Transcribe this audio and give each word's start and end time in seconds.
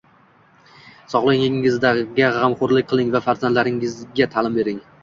Sog'ligingizga 1.13 1.93
g'amxo'rlik 2.17 2.91
qiling 2.95 3.17
va 3.19 3.25
farzandlaringizga 3.31 4.35
ta'lim 4.37 4.61
bering 4.63 4.87